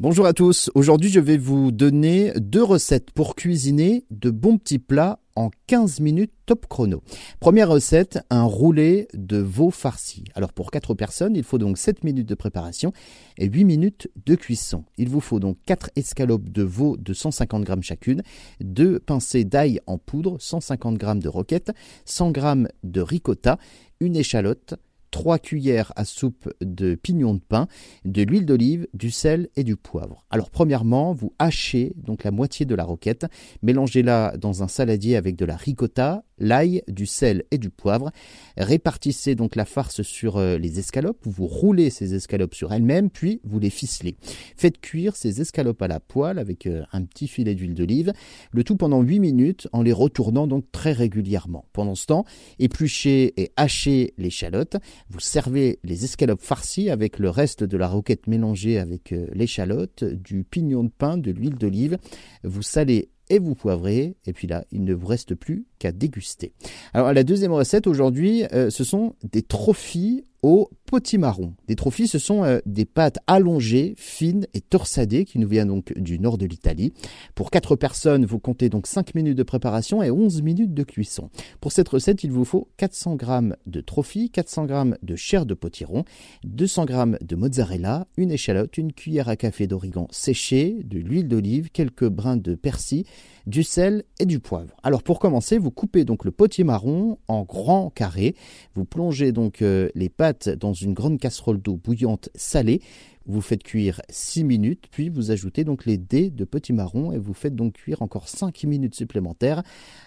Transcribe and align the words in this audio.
Bonjour 0.00 0.26
à 0.26 0.32
tous, 0.32 0.70
aujourd'hui 0.76 1.10
je 1.10 1.18
vais 1.18 1.36
vous 1.36 1.72
donner 1.72 2.32
deux 2.36 2.62
recettes 2.62 3.10
pour 3.10 3.34
cuisiner 3.34 4.04
de 4.12 4.30
bons 4.30 4.56
petits 4.56 4.78
plats 4.78 5.18
en 5.34 5.50
15 5.66 5.98
minutes 5.98 6.30
top 6.46 6.68
chrono. 6.68 7.02
Première 7.40 7.68
recette, 7.68 8.20
un 8.30 8.44
roulé 8.44 9.08
de 9.14 9.38
veau 9.38 9.70
farci. 9.70 10.22
Alors 10.36 10.52
pour 10.52 10.70
4 10.70 10.94
personnes, 10.94 11.34
il 11.34 11.42
faut 11.42 11.58
donc 11.58 11.78
7 11.78 12.04
minutes 12.04 12.28
de 12.28 12.36
préparation 12.36 12.92
et 13.38 13.46
8 13.46 13.64
minutes 13.64 14.08
de 14.24 14.36
cuisson. 14.36 14.84
Il 14.98 15.08
vous 15.08 15.20
faut 15.20 15.40
donc 15.40 15.58
4 15.66 15.90
escalopes 15.96 16.48
de 16.48 16.62
veau 16.62 16.96
de 16.96 17.12
150 17.12 17.66
g 17.66 17.74
chacune, 17.82 18.22
2 18.60 19.00
pincées 19.00 19.42
d'ail 19.42 19.80
en 19.88 19.98
poudre, 19.98 20.36
150 20.38 21.00
g 21.00 21.06
de 21.16 21.28
roquette, 21.28 21.72
100 22.04 22.34
g 22.34 22.42
de 22.84 23.00
ricotta, 23.00 23.58
une 23.98 24.14
échalote, 24.14 24.74
3 25.10 25.38
cuillères 25.38 25.92
à 25.96 26.04
soupe 26.04 26.48
de 26.60 26.94
pignon 26.94 27.34
de 27.34 27.40
pain, 27.40 27.68
de 28.04 28.22
l'huile 28.22 28.46
d'olive, 28.46 28.86
du 28.94 29.10
sel 29.10 29.48
et 29.56 29.64
du 29.64 29.76
poivre. 29.76 30.26
Alors 30.30 30.50
premièrement, 30.50 31.12
vous 31.12 31.32
hachez 31.38 31.94
donc 31.96 32.24
la 32.24 32.30
moitié 32.30 32.66
de 32.66 32.74
la 32.74 32.84
roquette, 32.84 33.26
mélangez-la 33.62 34.36
dans 34.36 34.62
un 34.62 34.68
saladier 34.68 35.16
avec 35.16 35.36
de 35.36 35.44
la 35.44 35.56
ricotta, 35.56 36.24
l'ail, 36.38 36.82
du 36.88 37.06
sel 37.06 37.44
et 37.50 37.58
du 37.58 37.70
poivre. 37.70 38.10
Répartissez 38.56 39.34
donc 39.34 39.56
la 39.56 39.64
farce 39.64 40.02
sur 40.02 40.36
euh, 40.36 40.58
les 40.58 40.78
escalopes, 40.78 41.20
vous 41.24 41.46
roulez 41.46 41.90
ces 41.90 42.14
escalopes 42.14 42.54
sur 42.54 42.72
elles-mêmes, 42.72 43.10
puis 43.10 43.40
vous 43.44 43.58
les 43.58 43.70
ficelez. 43.70 44.16
Faites 44.56 44.80
cuire 44.80 45.16
ces 45.16 45.40
escalopes 45.40 45.82
à 45.82 45.88
la 45.88 46.00
poêle 46.00 46.38
avec 46.38 46.66
euh, 46.66 46.82
un 46.92 47.02
petit 47.02 47.28
filet 47.28 47.54
d'huile 47.54 47.74
d'olive, 47.74 48.12
le 48.52 48.64
tout 48.64 48.76
pendant 48.76 49.02
8 49.02 49.20
minutes 49.20 49.68
en 49.72 49.82
les 49.82 49.92
retournant 49.92 50.46
donc 50.46 50.64
très 50.72 50.92
régulièrement. 50.92 51.66
Pendant 51.72 51.94
ce 51.94 52.06
temps, 52.06 52.24
épluchez 52.58 53.40
et 53.40 53.52
hachez 53.56 54.14
l'échalote, 54.18 54.76
vous 55.10 55.20
servez 55.20 55.78
les 55.84 56.04
escalopes 56.04 56.42
farcies 56.42 56.90
avec 56.90 57.18
le 57.18 57.30
reste 57.30 57.64
de 57.64 57.76
la 57.76 57.88
roquette 57.88 58.26
mélangée 58.26 58.78
avec 58.78 59.12
euh, 59.12 59.26
l'échalote, 59.32 60.04
du 60.04 60.44
pignon 60.44 60.84
de 60.84 60.90
pain, 60.90 61.16
de 61.16 61.30
l'huile 61.30 61.56
d'olive, 61.56 61.98
vous 62.44 62.62
salez 62.62 63.10
et 63.30 63.38
vous 63.38 63.54
poivrez, 63.54 64.16
et 64.26 64.32
puis 64.32 64.46
là, 64.46 64.64
il 64.70 64.84
ne 64.84 64.94
vous 64.94 65.06
reste 65.06 65.34
plus 65.34 65.66
qu'à 65.78 65.92
déguster. 65.92 66.52
Alors 66.94 67.12
la 67.12 67.24
deuxième 67.24 67.52
recette 67.52 67.86
aujourd'hui, 67.86 68.44
euh, 68.52 68.70
ce 68.70 68.84
sont 68.84 69.14
des 69.22 69.42
trophies 69.42 70.24
au 70.42 70.70
potimarron. 70.86 71.54
Des 71.66 71.74
trophies, 71.74 72.06
ce 72.06 72.18
sont 72.18 72.44
euh, 72.44 72.60
des 72.64 72.84
pâtes 72.84 73.18
allongées, 73.26 73.94
fines 73.96 74.46
et 74.54 74.60
torsadées 74.60 75.24
qui 75.24 75.38
nous 75.38 75.48
viennent 75.48 75.68
donc 75.68 75.92
du 75.98 76.18
nord 76.18 76.38
de 76.38 76.46
l'Italie. 76.46 76.92
Pour 77.34 77.50
4 77.50 77.76
personnes, 77.76 78.24
vous 78.24 78.38
comptez 78.38 78.68
donc 78.68 78.86
5 78.86 79.14
minutes 79.14 79.36
de 79.36 79.42
préparation 79.42 80.02
et 80.02 80.10
11 80.10 80.42
minutes 80.42 80.74
de 80.74 80.82
cuisson. 80.84 81.30
Pour 81.60 81.72
cette 81.72 81.88
recette, 81.88 82.24
il 82.24 82.30
vous 82.30 82.44
faut 82.44 82.68
400 82.76 83.18
g 83.20 83.26
de 83.66 83.80
trophies, 83.80 84.30
400 84.30 84.68
g 84.68 84.82
de 85.02 85.16
chair 85.16 85.44
de 85.44 85.54
potiron, 85.54 86.04
200 86.44 86.86
g 86.86 87.04
de 87.20 87.36
mozzarella, 87.36 88.06
une 88.16 88.30
échalote, 88.30 88.78
une 88.78 88.92
cuillère 88.92 89.28
à 89.28 89.36
café 89.36 89.66
d'origan 89.66 90.06
séché, 90.10 90.82
de 90.84 90.98
l'huile 90.98 91.28
d'olive, 91.28 91.70
quelques 91.70 92.08
brins 92.08 92.36
de 92.36 92.54
persil, 92.54 93.04
du 93.46 93.62
sel 93.62 94.04
et 94.20 94.26
du 94.26 94.40
poivre. 94.40 94.74
Alors 94.82 95.02
pour 95.02 95.18
commencer, 95.18 95.58
vous 95.58 95.67
coupez 95.70 96.04
donc 96.04 96.24
le 96.24 96.30
potimarron 96.30 97.18
en 97.28 97.42
grands 97.42 97.90
carrés, 97.90 98.34
vous 98.74 98.84
plongez 98.84 99.32
donc 99.32 99.62
euh, 99.62 99.88
les 99.94 100.08
pâtes 100.08 100.48
dans 100.48 100.72
une 100.72 100.94
grande 100.94 101.18
casserole 101.18 101.60
d'eau 101.60 101.76
bouillante 101.76 102.28
salée. 102.34 102.80
Vous 103.28 103.42
faites 103.42 103.62
cuire 103.62 104.00
6 104.08 104.42
minutes, 104.42 104.86
puis 104.90 105.10
vous 105.10 105.30
ajoutez 105.30 105.62
donc 105.62 105.84
les 105.84 105.98
dés 105.98 106.30
de 106.30 106.44
petits 106.44 106.72
marrons 106.72 107.12
et 107.12 107.18
vous 107.18 107.34
faites 107.34 107.54
donc 107.54 107.74
cuire 107.74 108.00
encore 108.00 108.26
5 108.26 108.64
minutes 108.64 108.94
supplémentaires. 108.94 109.62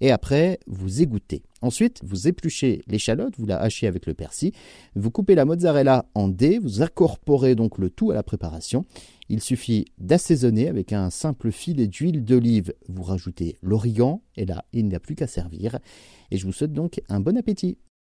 Et 0.00 0.10
après, 0.10 0.58
vous 0.66 1.02
égouttez. 1.02 1.42
Ensuite, 1.60 2.00
vous 2.02 2.26
épluchez 2.26 2.80
l'échalote, 2.86 3.34
vous 3.36 3.44
la 3.44 3.60
hachez 3.60 3.86
avec 3.86 4.06
le 4.06 4.14
persil, 4.14 4.52
vous 4.96 5.10
coupez 5.10 5.34
la 5.34 5.44
mozzarella 5.44 6.06
en 6.14 6.28
dés, 6.28 6.58
vous 6.58 6.80
incorporez 6.80 7.54
donc 7.54 7.76
le 7.76 7.90
tout 7.90 8.10
à 8.10 8.14
la 8.14 8.22
préparation. 8.22 8.86
Il 9.28 9.42
suffit 9.42 9.84
d'assaisonner 9.98 10.68
avec 10.68 10.94
un 10.94 11.10
simple 11.10 11.52
filet 11.52 11.88
d'huile 11.88 12.24
d'olive, 12.24 12.72
vous 12.88 13.02
rajoutez 13.02 13.58
l'origan 13.62 14.22
et 14.36 14.46
là, 14.46 14.64
il 14.72 14.88
n'y 14.88 14.94
a 14.94 15.00
plus 15.00 15.16
qu'à 15.16 15.26
servir. 15.26 15.78
Et 16.30 16.38
je 16.38 16.46
vous 16.46 16.52
souhaite 16.52 16.72
donc 16.72 17.02
un 17.10 17.20
bon 17.20 17.36
appétit. 17.36 17.76